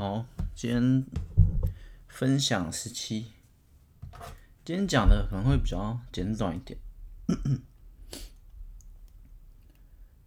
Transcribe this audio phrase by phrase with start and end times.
[0.00, 1.04] 好，今天
[2.08, 3.32] 分享十七。
[4.64, 6.78] 今天讲的可能会比较简短一点。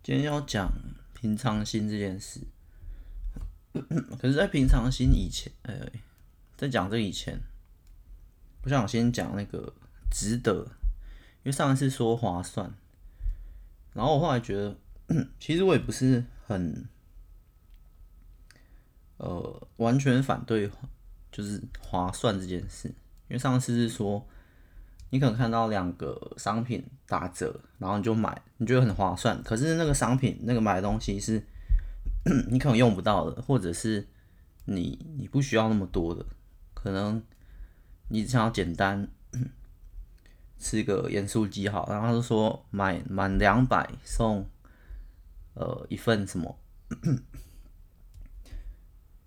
[0.03, 0.71] 今天要讲
[1.15, 2.41] 平常心这件事。
[4.21, 5.91] 可是，在平常心以前，哎，
[6.55, 7.41] 在讲这以前，
[8.61, 9.73] 我想先讲那个
[10.11, 10.67] 值得，
[11.37, 12.71] 因为上一次说划算，
[13.93, 14.77] 然后我后来觉得，
[15.41, 16.87] 其实我也不是很。
[19.23, 20.69] 呃，完全反对
[21.31, 24.27] 就是划算这件事，因为上次是说，
[25.11, 29.41] 你可能看到两个商品打折，然后你就买，你觉得很划算。
[29.41, 31.41] 可是那个商品那个买的东西是
[32.51, 34.05] 你可能用不到的，或者是
[34.65, 36.25] 你你不需要那么多的，
[36.73, 37.23] 可能
[38.09, 39.07] 你只想要简单
[40.59, 44.45] 吃个盐酥鸡好，然后他就说买满两百送
[45.53, 46.59] 呃一份什么。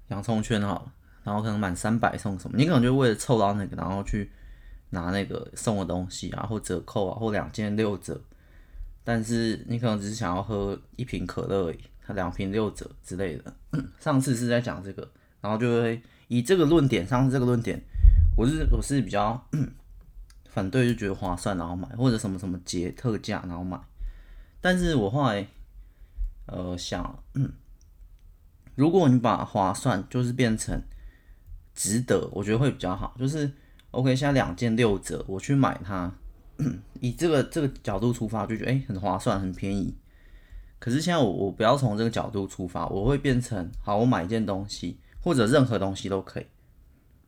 [0.09, 0.93] 洋葱圈好了，
[1.25, 2.57] 然后可能满三百送什么？
[2.57, 4.31] 你可能就为了凑到那个，然后去
[4.91, 8.21] 拿那个送的东西啊，或折扣啊，或两件六折。
[9.03, 13.53] 但是你可能只是想要喝一瓶可乐而已，它两瓶六折之类的。
[13.99, 15.09] 上次是在讲这个，
[15.41, 17.81] 然后就会以这个论点，上次这个论点，
[18.37, 19.45] 我是我是比较
[20.49, 23.79] 反对，就觉得划算然后买，或者什么什么节特价然后买。
[24.61, 25.47] 但是我后来
[26.47, 27.23] 呃想。
[28.77, 30.81] 如果你把划算就是变成
[31.75, 33.17] 值得，我觉得会比较好。
[33.19, 33.51] 就是
[33.91, 36.13] OK，现在两件六折，我去买它，
[37.01, 39.97] 以这个这个角度出发，就觉得诶、欸、很划算，很便宜。
[40.79, 46.47] 可是现在我我不要从这个角度出发，我会变成好，我买一件东西或者任何东西都可以。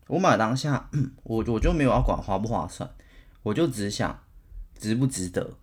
[0.06, 0.90] 我买当下，
[1.24, 2.90] 我我就没有要管划不划算，
[3.42, 4.20] 我就只想
[4.78, 5.56] 值不值得。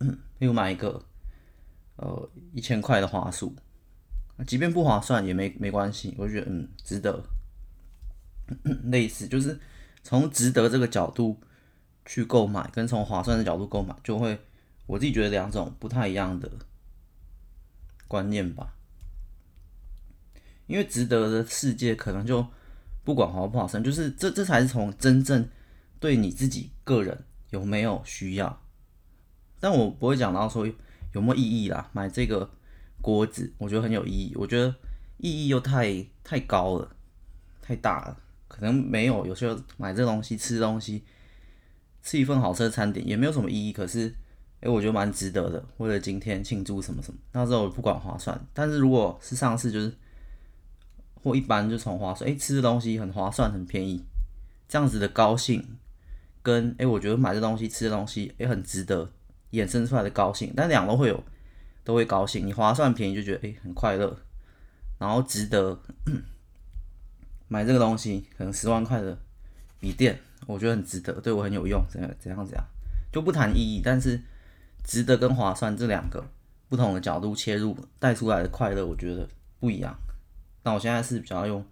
[0.38, 1.02] 比如买一个
[1.96, 3.56] 呃一千块的滑鼠。
[4.46, 7.22] 即便不划算也没没关系，我觉得嗯值得。
[8.84, 9.60] 类似就是
[10.02, 11.38] 从值得这个角度
[12.06, 14.40] 去购买，跟从划算的角度购买，就会
[14.86, 16.50] 我自己觉得两种不太一样的
[18.06, 18.74] 观念吧。
[20.66, 22.46] 因为值得的世界可能就
[23.04, 25.46] 不管划不划算，就是这这才是从真正
[26.00, 28.62] 对你自己个人有没有需要。
[29.60, 30.66] 但我不会讲到说
[31.12, 32.50] 有没有意义啦，买这个。
[33.00, 34.74] 锅子我觉得很有意义，我觉得
[35.18, 36.96] 意义又太太高了，
[37.62, 38.16] 太大了，
[38.48, 39.24] 可能没有。
[39.24, 41.04] 有时候买这东西吃东西，
[42.02, 43.72] 吃一份好吃的餐点也没有什么意义。
[43.72, 44.12] 可是，
[44.60, 45.64] 哎，我觉得蛮值得的。
[45.78, 48.38] 为了今天庆祝什么什么，那时候不管划算。
[48.52, 49.92] 但是如果是上次就是
[51.14, 54.04] 或一般就从划算，哎，吃的东西很划算很便宜，
[54.68, 55.64] 这样子的高兴，
[56.42, 59.10] 跟哎我觉得买这东西吃的东西也很值得
[59.52, 61.24] 衍生出来的高兴，但两个都会有。
[61.88, 64.14] 都会高兴，你划算便宜就觉得诶、很快乐，
[64.98, 65.80] 然后值得
[67.48, 69.18] 买这个东西，可能十万块的
[69.80, 72.62] 笔电，我觉得很值得，对我很有用，怎样怎样怎样，
[73.10, 74.20] 就不谈意义，但是
[74.84, 76.22] 值得跟划算这两个
[76.68, 79.26] 不同的角度切入带出来的快乐，我觉得
[79.58, 79.98] 不一样。
[80.64, 81.64] 那我现在是比较用，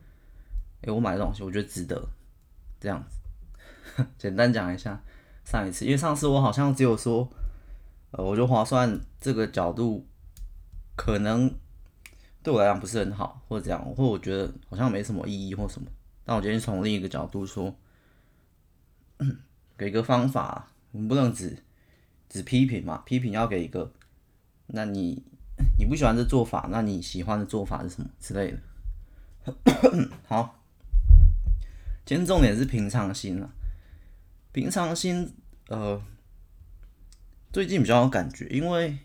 [0.81, 2.09] 诶、我买的东西，我觉得值得
[2.81, 4.99] 这样子， 简单讲一下
[5.45, 7.31] 上一次，因为上次我好像只有说。
[8.17, 10.07] 呃，我觉得划算这个角度
[10.97, 11.55] 可能
[12.43, 15.87] 对我来讲不是很好，或者这样，或我觉得好像没什么意义或什么。
[16.25, 17.77] 但我今天从另一个角度说，
[19.77, 21.63] 给个方法，我们不能只
[22.27, 23.93] 只批评嘛，批评要给一个，
[24.69, 25.23] 那你
[25.79, 29.53] 你不喜欢这做法，那你喜欢的做法是什么之类的。
[30.27, 30.59] 好，
[32.07, 33.51] 今天重点是平常心了，
[34.53, 35.35] 平常心，
[35.69, 36.01] 呃。
[37.57, 38.99] 最近比较有感觉，因为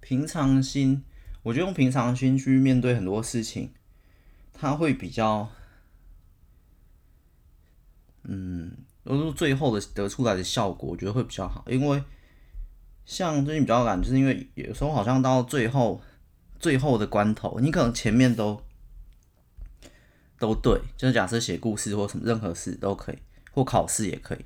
[0.00, 1.04] 平常心，
[1.42, 3.70] 我觉得用平常心去面对很多事情，
[4.54, 5.50] 它会比较，
[8.22, 11.62] 嗯，都是最后的得出来的效果，我觉得会比较好。
[11.68, 12.02] 因为
[13.04, 16.00] 像最近比较有感，就是因为有时候好像到最后
[16.58, 18.62] 最后的关头，你可能前面都
[20.38, 23.18] 都对，就是假设写故事或什么任何事都可以，
[23.52, 24.38] 或考试也可以。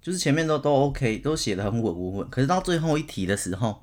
[0.00, 3.82] 就是前面都都 OK，都写的很稳稳稳，可是到最后一题的时候，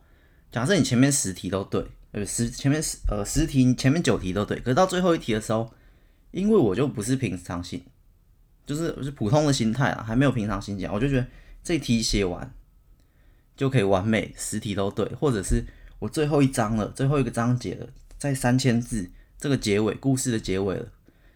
[0.51, 5.71] 假设你前面十题都对，呃十前面十呃十题前面九题都对，可是到最后一题的时候，
[6.31, 7.83] 因为我就不是平常心，
[8.65, 11.27] 就是是普通的心态啊，还没有平常心讲，我就觉得
[11.61, 12.53] 这题写完
[13.57, 15.65] 就可以完美十题都对，或者是
[15.99, 20.87] 我最后一章了，最后一个章节了，在三千字这个结尾故事的结尾了，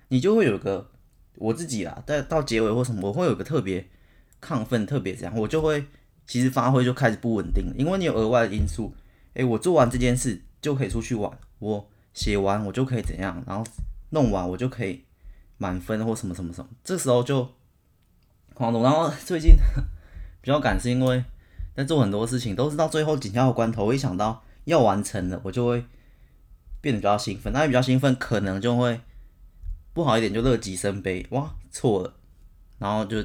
[0.08, 0.90] 你就会有个
[1.36, 3.88] 我自己啦，在到结尾或什么，我会有个特别。
[4.41, 5.86] 亢奋特别这样，我就会
[6.27, 8.94] 其实发挥就开始不稳定了，因为你有额外的因素。
[9.33, 13.63] 诶，我做完这件事就可以出去玩，我写完我就可以怎样，然后
[14.09, 15.03] 弄完我就可以
[15.57, 17.47] 满分或什么什么什么，这时候就
[18.56, 18.81] 慌了。
[18.81, 19.56] 然后最近
[20.42, 21.24] 比较赶，是因为
[21.75, 25.85] 在做很多事情，都是到最后紧要关头，我一想到要完成了，我就会
[26.81, 27.53] 变得比较兴奋。
[27.53, 29.00] 那比较兴奋，可能就会
[29.94, 32.13] 不好一点，就乐极生悲，哇，错了，
[32.80, 33.24] 然后就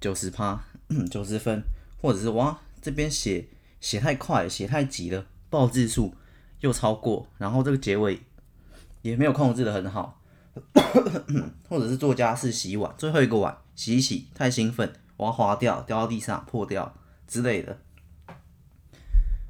[0.00, 0.64] 九十趴，
[1.10, 1.62] 九十分，
[2.00, 3.48] 或者是哇，这边写
[3.80, 6.14] 写太快，写太急了，报字数
[6.60, 8.20] 又超过，然后这个结尾
[9.02, 10.20] 也没有控制的很好。
[11.68, 16.94] 或者是做家事洗碗，最后一个碗洗一洗，太兴奋，哇滑掉，掉到地上破掉
[17.28, 17.78] 之类的，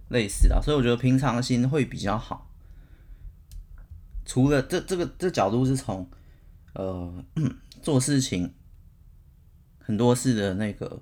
[0.08, 2.50] 类似的，所以我觉得平常心会比较好。
[4.24, 6.10] 除了这这个这角度是从
[6.72, 7.24] 呃
[7.80, 8.52] 做事情
[9.86, 11.00] 很多事的那个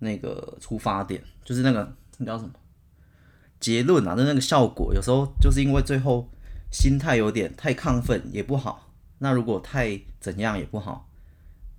[0.00, 2.50] 那个出发点，就是那个那叫什么
[3.60, 6.28] 结论啊，就那个效果，有时候就是因为最后
[6.72, 8.92] 心态有点太亢奋也不好。
[9.18, 11.08] 那如果太怎样也不好，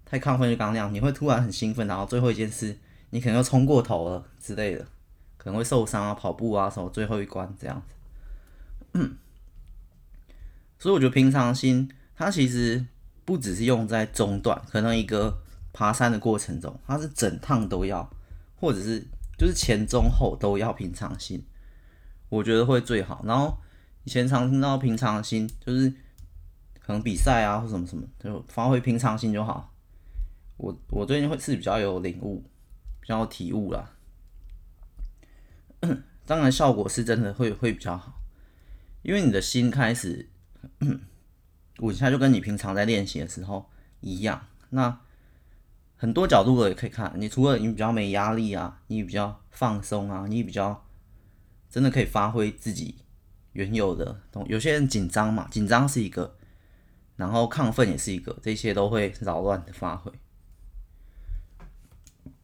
[0.05, 2.79] 太亢奋就刚那样，你会突然很兴奋，然后最后一件事
[3.09, 4.87] 你可能又冲过头了之类的，
[5.35, 7.93] 可能会受伤啊，跑步啊什么最后一关这样子。
[10.79, 12.85] 所以我觉得平常心它其实
[13.25, 15.37] 不只是用在中段，可能一个
[15.77, 18.09] 爬山的过程中，它是整趟都要，
[18.55, 19.05] 或者是
[19.37, 21.43] 就是前中后都要平常心，
[22.29, 23.23] 我觉得会最好。
[23.25, 23.57] 然后
[24.03, 25.93] 以前常听到平常心就是。
[26.87, 29.73] 可能比赛啊或什么什么，就发挥平常心就好。
[30.55, 32.41] 我我最近会是比较有领悟，
[33.01, 33.91] 比较有体悟啦。
[36.25, 38.21] 当然效果是真的会会比较好，
[39.01, 40.29] 因为你的心开始
[41.79, 43.69] 稳下，就跟你平常在练习的时候
[43.99, 44.47] 一样。
[44.69, 44.97] 那
[45.97, 50.87] 很多角度的也可以看，你除了你比较没压力啊，你比较放松啊，你比较
[51.69, 52.95] 真的可以发挥自己
[53.53, 54.21] 原有的。
[54.45, 56.35] 有些人紧张嘛，紧张是一个。
[57.15, 60.11] 然后亢奋也是一个，这些都会扰乱的发挥。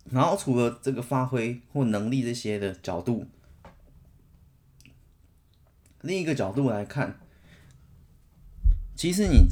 [0.05, 3.27] 然后除了这个发挥或能力这些的角度，
[6.01, 7.19] 另一个角度来看，
[8.95, 9.45] 其实你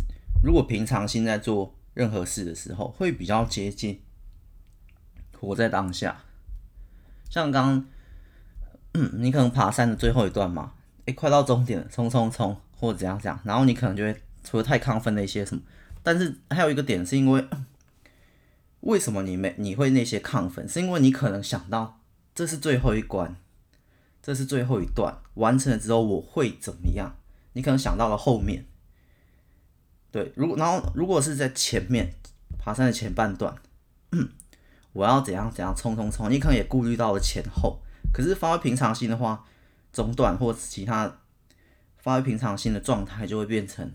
[0.43, 4.01] 如果平常心在做任何事的时候，会比较接近
[5.39, 6.23] 活在当下。
[7.29, 7.85] 像刚，
[8.93, 10.73] 你可能爬山的最后一段嘛，
[11.05, 14.21] 诶，快到终点了，冲冲冲，或者怎样怎样，然后你可能就会。
[14.43, 15.61] 除了太亢奋的一些什么，
[16.01, 17.45] 但是还有一个点是因为，
[18.79, 20.67] 为什么你没你会那些亢奋？
[20.67, 21.99] 是因为你可能想到
[22.33, 23.35] 这是最后一关，
[24.19, 27.15] 这是最后一段，完成了之后我会怎么样？
[27.53, 28.65] 你可能想到了后面，
[30.11, 32.13] 对，如果然后如果是在前面
[32.59, 33.55] 爬山的前半段，
[34.93, 37.79] 我要怎样怎样冲冲冲，你可能也顾虑到了前后。
[38.13, 39.45] 可是发挥平常心的话，
[39.93, 41.19] 中段或其他
[41.97, 43.89] 发挥平常心的状态就会变成。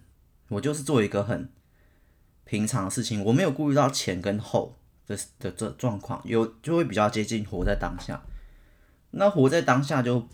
[0.49, 1.51] 我就是做一个很
[2.45, 8.23] 平常的事情，我没有顾虑到前跟后的的这状况，有就会比较接近活在当下。
[9.11, 10.27] 那活在当下就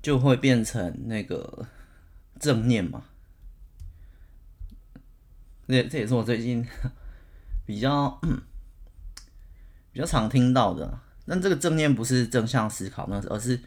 [0.00, 1.66] 就会变成那个
[2.38, 3.04] 正念嘛。
[5.70, 6.66] 这这也是我最近
[7.64, 8.20] 比较
[9.92, 10.98] 比较常听到的。
[11.26, 13.60] 但这个正念不是正向思考，那而是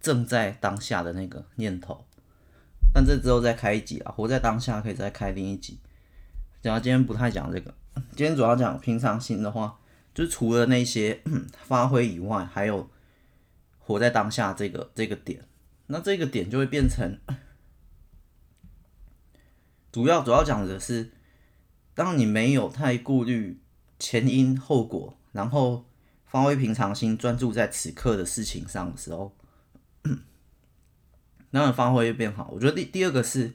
[0.00, 2.04] 正在当下的那个念头。
[2.94, 5.80] 但这之后再开一集啊，活在当下可以再开另一集。
[6.62, 7.74] 然后今天不太讲这个，
[8.14, 9.78] 今天主要讲平常心的话，
[10.14, 11.20] 就除了那些
[11.66, 12.88] 发挥以外，还有
[13.78, 15.44] 活在当下这个这个点。
[15.88, 17.18] 那这个点就会变成
[19.90, 21.10] 主要主要讲的是，
[21.98, 23.58] 当你没有太顾虑
[23.98, 25.84] 前因后果，然后
[26.24, 29.34] 发挥平常心，专注在此刻的事情上的时候。
[31.50, 32.50] 然后发挥会变好。
[32.52, 33.52] 我觉得第第二个是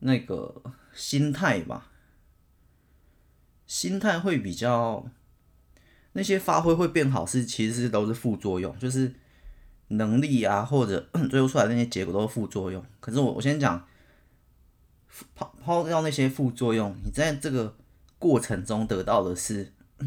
[0.00, 0.62] 那个
[0.92, 1.90] 心态吧，
[3.66, 5.08] 心态会比较
[6.12, 9.14] 那些发挥会变好，是其实都是副作用，就是
[9.88, 12.84] 能力啊或者 最后出来的那些结果都是副作用。
[13.00, 13.88] 可是我我先讲
[15.34, 17.76] 抛抛掉那些副作用，你在这个
[18.18, 19.72] 过程中得到的是。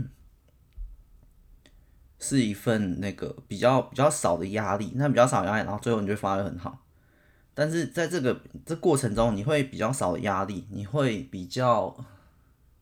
[2.20, 6.84] 是一份那个比较比较少的压力，那比较少压力，然后最后你就发挥很好。
[7.54, 11.96] 但是在这个这过程中，你会比较少的压力，你会比较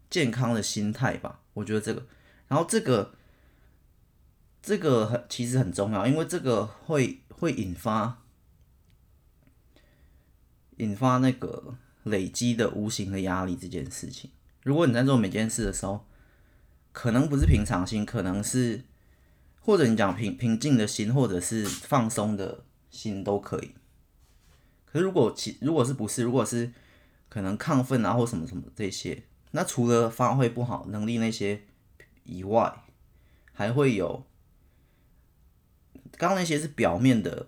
[0.09, 1.41] 健康的心态吧？
[1.53, 2.05] 我觉得这个，
[2.47, 3.13] 然后这个
[4.61, 8.21] 这个很其实很重要，因为这个会会引发
[10.77, 14.31] 引发那个累积的无形的压力这件事情。
[14.63, 16.07] 如果你在做每件事的时候，
[16.91, 18.85] 可能不是平常心，可能是。
[19.59, 23.71] 或者你讲平平静的心，或者是放松的心都可以。
[24.85, 26.71] 可是如果其如果是不是，如果是
[27.29, 29.23] 可能亢奋啊或什么什么这些。
[29.53, 31.63] 那除了发挥不好能力那些
[32.25, 32.83] 以外，
[33.53, 34.23] 还会有
[36.15, 37.47] 刚刚那些是表面的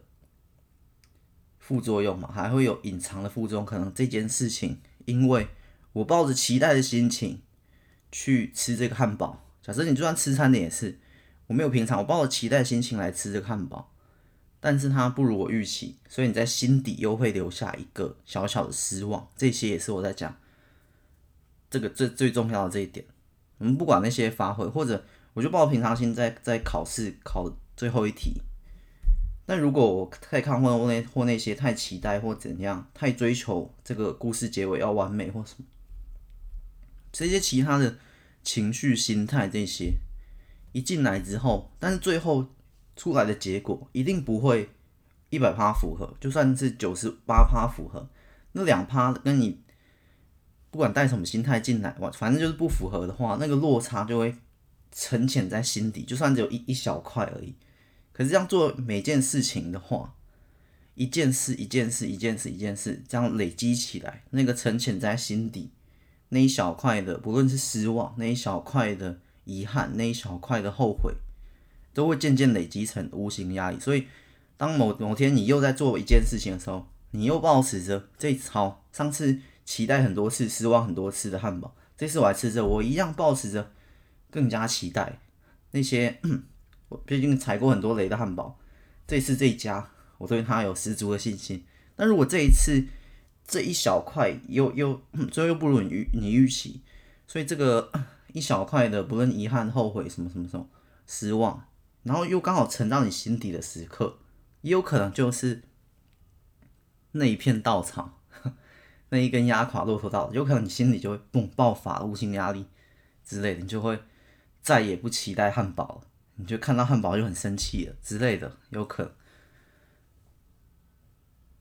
[1.67, 2.31] 副作用嘛？
[2.31, 5.49] 还会有隐藏的副作用，可能这件事情，因为
[5.91, 7.41] 我抱着期待的心情
[8.09, 9.43] 去吃这个汉堡。
[9.61, 10.97] 假设你就算吃餐点也是，
[11.47, 13.91] 我没有平常我抱着期待心情来吃这个汉堡，
[14.61, 19.27] 但是它不如我预期，所以你在心底又会留下一个小小的失望。
[19.35, 20.37] 这些也是我在讲
[21.69, 23.05] 这个最最重要的这一点。
[23.57, 28.41] 我们不管那些发挥，或者我就抱平常心在在考试考最后一题。
[29.47, 35.65] 但如果我太亢奋或那或那些太期待或怎样，太追求这个故事结尾要完美或什么，
[37.13, 37.97] 这些其他的
[38.43, 39.93] 情绪、心态这些
[40.73, 42.45] 一进来之后，但是最后
[42.97, 44.69] 出来的结果一定不会
[45.29, 48.09] 一百趴符合，就算是九十八趴符合，
[48.51, 49.61] 那两趴跟你
[50.69, 54.35] 不管带什么心态进来，反正就是不符合的话，那个落差就会
[54.91, 57.55] 沉潜在心底，就算只有一一小块而已。
[58.17, 60.15] 可是这样做每件事情的话，
[60.95, 65.69] 一件事一件事一件事一件事这样累积起来，那个沉潜在心底
[66.29, 71.13] 那一小块的，不论是失望，那一小块的遗憾，那一小块的后悔，
[71.93, 73.79] 都会渐渐累积成无形压力。
[73.79, 74.07] 所以，
[74.57, 83.71] 当某某天你又在做一件事情的时候，你又抱持着这操，上次期待很多次，失望很多次的汉堡，这次我还吃着，我一样抱持着
[84.31, 85.19] 更加期待
[85.69, 86.19] 那些。
[86.89, 88.57] 我毕竟踩过很多雷的汉堡，
[89.05, 91.65] 这次这一家我对他有十足的信心。
[91.95, 92.85] 但如果这一次
[93.45, 95.01] 这一小块又又
[95.31, 96.81] 最后又不如你预你预期，
[97.27, 97.91] 所以这个
[98.33, 100.67] 一小块的不论遗憾、后悔什么什么什么
[101.05, 101.65] 失望，
[102.03, 104.19] 然后又刚好沉到你心底的时刻，
[104.61, 105.63] 也有可能就是
[107.13, 108.19] 那一片稻草，
[109.09, 112.67] 那一根压垮骆驼稻，有可能你心里就会嘣爆发无形压力
[113.25, 113.99] 之类的，你就会
[114.61, 116.01] 再也不期待汉堡了。
[116.37, 119.11] 你就看到汉堡就很生气了之类的，有可能。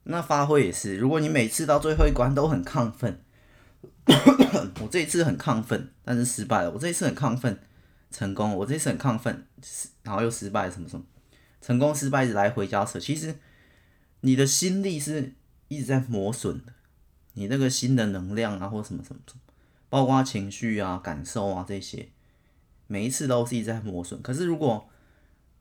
[0.03, 3.21] 那发挥也是，如果你每次到最后一关都很亢奋，
[4.79, 7.59] 我这一次很亢奋，但是失败了；我这一次很亢奋，
[8.09, 9.45] 成功；我这一次很亢奋，
[10.03, 11.05] 然后又失败，什么什么，
[11.59, 12.97] 成功失败一直来回交扯。
[12.97, 13.35] 其实
[14.21, 15.33] 你的心力是
[15.67, 16.71] 一直在磨损的，
[17.33, 19.41] 你那个心的能量啊，或什么什么什么，
[19.89, 22.09] 包括情绪啊、感受啊这些。
[22.87, 24.89] 每一次都是一直在磨损，可是如果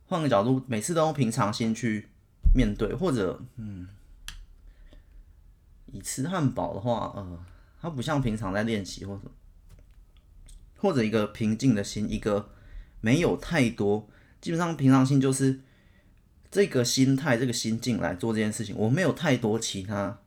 [0.07, 2.09] 换个角度，每次都用平常心去
[2.55, 3.89] 面对，或者嗯，
[5.87, 7.45] 以吃汉堡的话，呃，
[7.81, 9.23] 它不像平常在练习或者
[10.77, 12.51] 或者一个平静的心，一个
[13.01, 14.09] 没有太多，
[14.41, 15.61] 基本上平常心就是
[16.51, 20.21] 这个心态、这个心境来做这件事情，我没有太多其他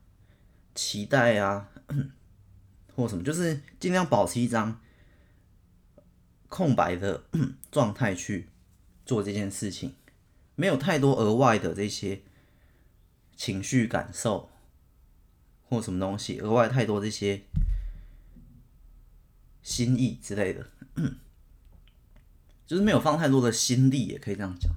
[0.74, 1.70] 期待啊，
[2.94, 4.78] 或什么，就是尽量保持一张。
[6.50, 7.24] 空白的
[7.72, 8.50] 状态去
[9.06, 9.94] 做这件事情，
[10.56, 12.20] 没有太多额外的这些
[13.36, 14.50] 情绪感受
[15.68, 17.42] 或什么东西，额外太多这些
[19.62, 20.66] 心意之类的，
[22.66, 24.70] 就是没有放太多的心力，也可以这样讲。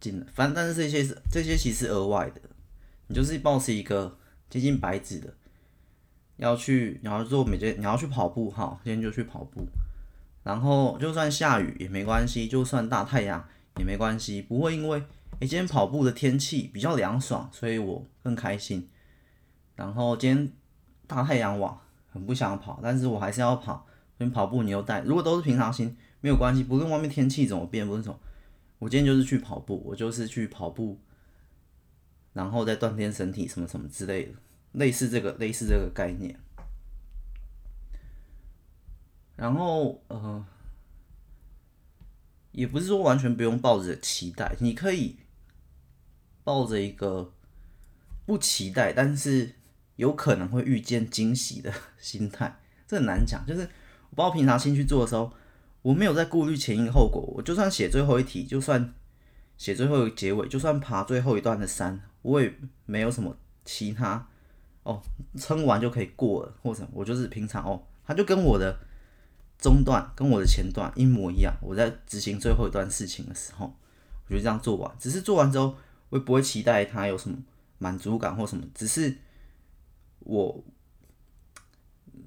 [0.00, 2.40] 进了，反正但是这些这些其实额外的，
[3.06, 4.18] 你就是保持一个
[4.50, 5.34] 接近白纸的，
[6.36, 9.66] 要去你要做每件你要去跑步哈，今天就去跑步。
[10.44, 13.44] 然后就算下雨也没关系，就算大太阳
[13.78, 14.98] 也没关系，不会因为
[15.40, 18.88] 诶今天跑步的天气比较凉爽，所以我更开心。
[19.74, 20.52] 然后今天
[21.08, 21.82] 大太阳哇，
[22.12, 23.84] 很不想跑，但是我还是要跑。
[24.16, 28.16] 所以跑步你又带，如果都是平常心没有关系，不论外面天气怎么变，不是说，
[28.78, 31.00] 我今天就是去跑步，我就是去跑步，
[32.32, 34.32] 然后再锻炼身体什么什么之类的，
[34.70, 36.38] 类似这个类似这个概念。
[39.36, 40.46] 然后，呃，
[42.52, 45.16] 也不是说完全不用抱着期待，你可以
[46.44, 47.32] 抱着一个
[48.24, 49.56] 不期待，但是
[49.96, 52.60] 有可能会遇见惊喜的 心态。
[52.86, 53.62] 这很难讲，就是
[54.10, 55.32] 我包括平常心去做的时候，
[55.82, 57.20] 我没有在顾虑前因后果。
[57.34, 58.94] 我就算写最后一题，就算
[59.56, 62.54] 写最后一个结尾，就算爬最后一段的山，我也
[62.86, 64.28] 没有什么其他
[64.84, 65.02] 哦，
[65.36, 68.78] 撑完就可以过了，或者我就是平常哦，他就跟我的。
[69.64, 71.56] 中段跟我的前段一模一样。
[71.62, 73.74] 我在执行最后一段事情的时候，
[74.28, 74.94] 我就这样做完。
[74.98, 75.74] 只是做完之后，
[76.10, 77.38] 我也不会期待它有什么
[77.78, 78.62] 满足感或什么。
[78.74, 79.16] 只是
[80.18, 80.62] 我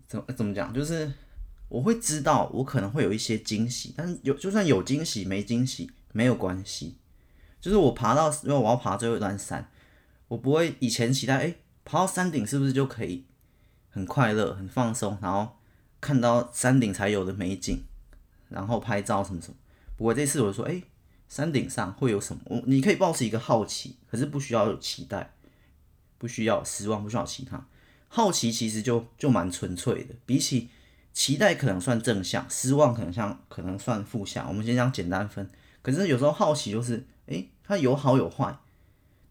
[0.08, 1.13] 怎么怎么讲，就是
[1.70, 6.98] 我会知道我可能会有一些惊喜，但有就算有惊喜没惊喜没有关系。
[7.62, 9.70] 就是我爬到，因为我要爬最后一段山，
[10.27, 13.25] 我不会以前期待，哎，爬到山顶是不是就可以？
[13.89, 15.57] 很快乐、很放松，然后
[16.00, 17.84] 看到山顶才有的美景，
[18.50, 19.56] 然后拍照什么什么。
[19.96, 20.82] 不过这次我说，哎、
[21.27, 22.42] 山顶上会有什么？
[22.46, 25.34] 我你可以抱持一个好奇，可是不需要有期待，
[26.18, 27.66] 不需要失望，不需要其他。
[28.08, 30.70] 好奇其实就就蛮纯粹的，比起
[31.13, 34.48] 期待可能算正向，失望可能像可能算负向。
[34.48, 35.50] 我们先讲简单分。
[35.82, 38.58] 可是有时候好奇就是，哎、它有好有坏，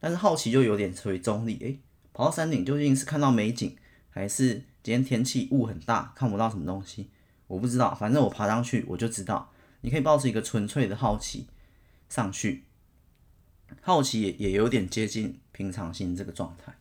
[0.01, 1.59] 但是好奇就有点属于中立。
[1.65, 1.77] 哎、
[2.13, 3.77] 跑到山顶究竟是看到美景，
[4.11, 7.11] 还是今天天气雾很大，看不到什么东西？
[7.49, 9.51] 我不知道，反正我爬上去我就知道。
[9.81, 11.49] 你可以抱持一个纯粹的好奇
[12.09, 12.63] 上去，
[13.81, 16.73] 好奇也也有点接近平常心这个状态。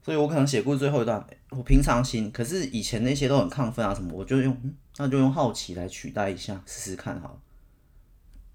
[0.00, 4.58] 所以我可能写过最后一段，我平常心，可是以前那些都很亢奋啊什么，我就用，
[4.96, 7.38] 那就用好奇来取代一下，试试看好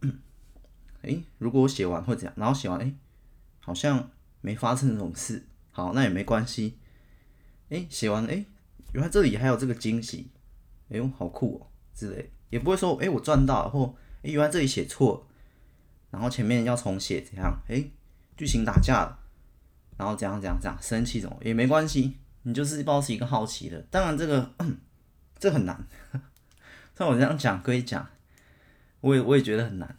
[0.02, 0.10] 了。
[1.04, 2.34] 哎、欸，如果我写完会怎样？
[2.36, 2.96] 然后写完，哎、欸，
[3.60, 4.10] 好像
[4.42, 6.80] 没发生这种事，好，那也没关系。
[7.72, 8.46] 哎、写完，哎、
[8.94, 10.30] 原来这里还有这个惊喜，
[10.90, 15.28] 哎呦，好酷哦，之类，也不会说，哎、我赚到了，或，哎、原来这里写错了，
[16.12, 17.58] 然后前面要重写，怎样？
[17.70, 17.84] 哎、
[18.36, 19.20] 剧情打架了，
[19.98, 23.82] 然后怎样怎样怎样，生气怎么也没关系，你就是抱持一个好奇的。
[23.90, 24.54] 当然这个，
[25.40, 25.88] 这很难，
[26.98, 28.10] 像我这样讲可以讲，
[29.00, 29.98] 我也我也觉得很难。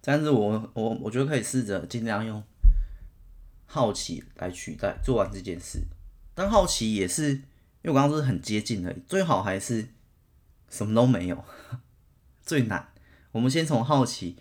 [0.00, 2.42] 但是我我我觉得可以试着尽量用
[3.66, 5.82] 好奇来取代做完这件事，
[6.38, 7.40] 但好奇也是因
[7.82, 9.88] 为我刚刚说是很接近的，最好还是
[10.68, 11.44] 什么都没有，
[12.40, 12.92] 最难。
[13.32, 14.36] 我们先从好奇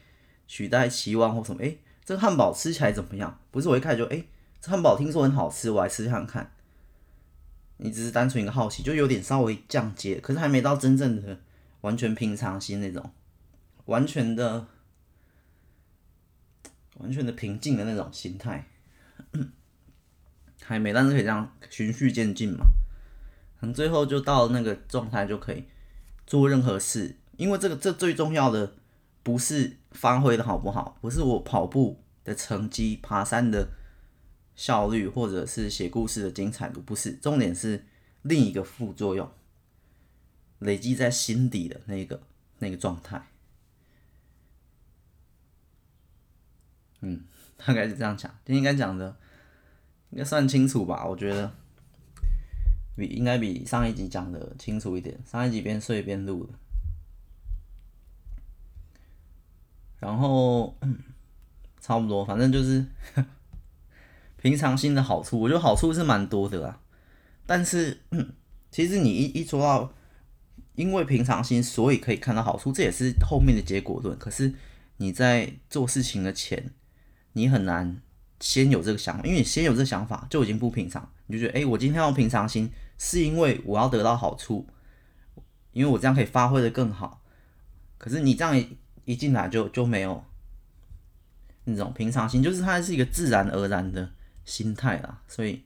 [0.46, 3.42] 取代期望或什么，诶，这个汉堡吃起来怎么样？
[3.50, 4.28] 不是我一开始就诶，
[4.62, 6.52] 这汉堡听说很好吃，我来吃看看。
[7.78, 11.40] 你只是单纯一个好奇，就有点稍微降阶，可是还没到真正的
[11.82, 13.12] 完全平常心那种，
[13.86, 14.68] 完全的。
[17.00, 18.68] 完全的平静的那种心态，
[20.68, 22.66] 还没，但是可以这样循序渐进嘛。
[23.58, 25.64] 可能最后就到那个状态就可以
[26.26, 28.76] 做任何事，因为这个这最重要的
[29.24, 33.70] 不是发挥的好不好，不是我跑步的成绩、爬山的
[34.58, 37.86] 效率，或者是写故事的精彩度，不是，重点是
[38.24, 39.32] 另一个副作用，
[40.60, 42.22] 累积在心底的那个
[42.60, 43.26] 那个状态。
[47.00, 47.24] 嗯，
[47.56, 49.16] 大概是这样讲，今天应该讲的
[50.12, 51.06] 应该算清楚吧？
[51.06, 51.54] 我觉得
[52.96, 55.20] 比应该比上一集讲的清楚一点。
[55.26, 56.54] 上一集边睡边录的，
[60.00, 60.76] 然后
[61.80, 62.86] 差不多，反正就是
[64.42, 66.80] 平常心的好处，我觉得好处是蛮多的啦。
[67.46, 68.02] 但是，
[68.72, 69.94] 其实你一一说到
[70.76, 74.18] 因为平常心，所以可以看到好处，这也是后面的结果论。
[74.18, 74.54] 可是
[74.98, 76.72] 你在做事情的前。
[77.34, 78.02] 你很难
[78.40, 84.68] 先有这个想法，因为你先有这个想法就已经不平常，你就觉得，哎，我今天要平常心，是因为我要得到好处，
[85.72, 87.24] 因为我这样可以发挥的更好。
[87.98, 88.56] 可是你这样
[89.06, 90.24] 一进来就就没有
[91.64, 94.12] 那种平常心，就是它是一个自然而然的
[94.46, 95.64] 心态啦，所以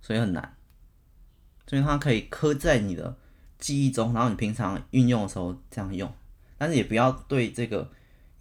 [0.00, 0.56] 所以很难，
[1.66, 3.16] 所以它可以刻在你的
[3.58, 6.12] 记忆中，然后你平常运用的时候这样用，
[6.58, 7.90] 但是也不要对这个。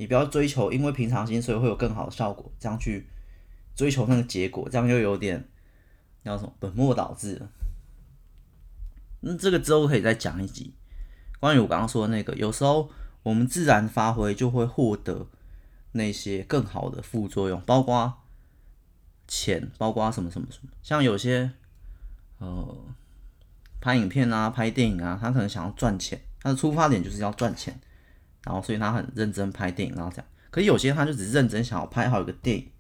[0.02, 2.50] 你不要追求，因为平常心，所以会有更好的效果。
[2.58, 3.06] 这样去
[3.80, 5.48] 追求那个结果，这样又有点
[6.26, 7.50] 叫什么本末倒置了。
[9.22, 10.76] 那这个之后可以再讲一集，
[11.39, 12.92] 关于我刚刚说的那个，有时候
[13.24, 15.28] 我们自然发挥就会获得
[15.94, 18.22] 那些更好的副作用，包括
[19.30, 20.70] 钱，包括什么什么什么。
[20.84, 21.50] 像有些
[22.39, 22.78] 呃
[23.80, 27.80] 拍影片啊、拍电影啊，他可能想要赚钱，他的出发点就是要赚钱。
[28.44, 30.26] 然后，所以他很认真拍电影，然后这样。
[30.50, 32.72] 可是有些他就只是认真想要拍好一个电影，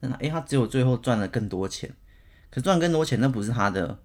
[0.00, 1.94] 但他，诶，他只有最后赚了更多钱。
[2.50, 3.98] 可赚更多钱，那不是他的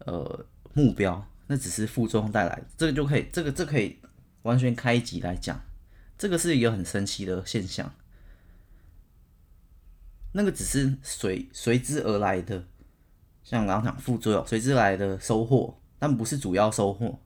[0.00, 2.64] 呃目标，那只是副作用带来的。
[2.76, 3.98] 这个就可以，这个这、可以
[4.42, 5.60] 完全开一集来讲。
[6.16, 7.94] 这个是一个很神奇的现象。
[10.32, 12.64] 那个只是随随之而来的，
[13.42, 17.20] 像刚刚讲副作用，随之而来的收获，但不是主要收获。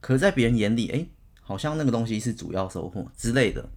[0.00, 1.08] 可在别人眼里，诶。
[1.44, 3.68] 好像那个东西是主要收获之类的，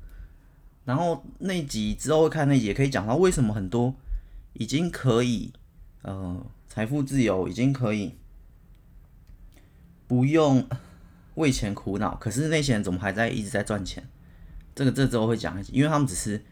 [0.86, 3.96] 然后那集之后会看那集也可以讲到为什么很多
[4.54, 5.52] 已经可以
[6.04, 8.16] 呃财富自由，已经可以
[10.08, 10.66] 不用
[11.36, 14.08] 为钱苦恼，可是那些人怎么还在一直在赚钱？
[14.74, 16.46] 这个这之后会讲，因为他们只是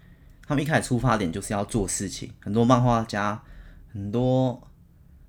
[0.47, 3.41] 他们一开始出发点就是要做事情，很多漫画家、
[3.91, 4.67] 很多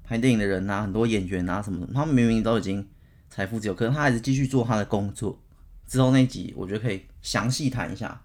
[0.02, 2.88] 拍电影的人啊、很多演员啊什么的，他们明明都已经
[3.28, 5.38] 财富自由，可是他还是继续做他的工作。
[5.86, 8.22] 之后那集我觉得可以详细谈一下，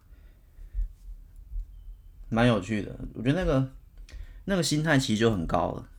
[2.29, 2.99] 蛮有趣的。
[3.13, 3.71] 我觉得那个
[4.45, 5.89] 那个心态其实就很高了，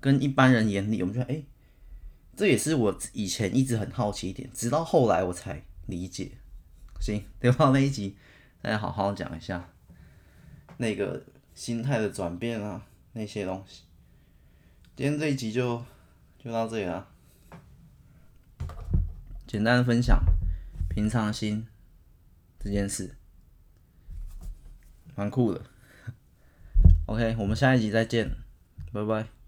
[0.00, 1.42] 跟一般人眼里，我们觉得哎、
[2.36, 6.32] 这也是我以前一直很好奇一点，直到后来我才理解。
[7.00, 8.16] 行，留到那一集
[8.62, 9.68] 大家好好讲一下
[10.78, 11.22] 那个
[11.54, 13.82] 心态的转变啊，那些东西。
[14.96, 15.84] 今天这一集就
[16.38, 17.06] 就到这里了，
[19.46, 20.18] 简单的分享
[20.88, 21.66] 平常心
[22.58, 23.14] 这件事，
[25.14, 25.60] 蛮酷的。
[27.06, 28.30] OK，我们下一集再见，
[28.92, 29.43] 拜拜。